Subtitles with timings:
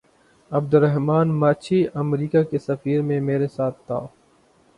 [0.51, 4.05] Abdul Rahman Machhi America کے سفر میں میرے ساتھ تھا۔